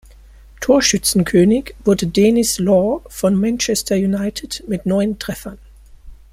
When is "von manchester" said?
3.07-3.93